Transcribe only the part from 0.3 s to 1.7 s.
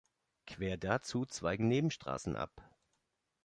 Quer dazu zweigen